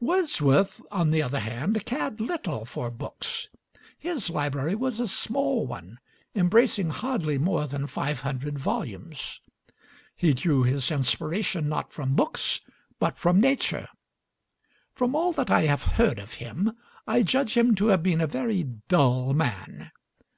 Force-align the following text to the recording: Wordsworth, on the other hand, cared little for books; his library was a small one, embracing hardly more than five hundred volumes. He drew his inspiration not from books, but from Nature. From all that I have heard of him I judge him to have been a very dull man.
Wordsworth, 0.00 0.82
on 0.90 1.10
the 1.12 1.22
other 1.22 1.40
hand, 1.40 1.86
cared 1.86 2.20
little 2.20 2.66
for 2.66 2.90
books; 2.90 3.48
his 3.98 4.28
library 4.28 4.74
was 4.74 5.00
a 5.00 5.08
small 5.08 5.66
one, 5.66 5.98
embracing 6.34 6.90
hardly 6.90 7.38
more 7.38 7.66
than 7.66 7.86
five 7.86 8.20
hundred 8.20 8.58
volumes. 8.58 9.40
He 10.14 10.34
drew 10.34 10.62
his 10.62 10.90
inspiration 10.90 11.70
not 11.70 11.90
from 11.90 12.14
books, 12.14 12.60
but 12.98 13.16
from 13.16 13.40
Nature. 13.40 13.88
From 14.92 15.14
all 15.16 15.32
that 15.32 15.50
I 15.50 15.62
have 15.62 15.84
heard 15.84 16.18
of 16.18 16.34
him 16.34 16.72
I 17.06 17.22
judge 17.22 17.56
him 17.56 17.74
to 17.76 17.86
have 17.86 18.02
been 18.02 18.20
a 18.20 18.26
very 18.26 18.64
dull 18.88 19.32
man. 19.32 19.90